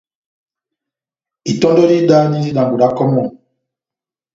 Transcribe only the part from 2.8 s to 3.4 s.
da kɔmɔni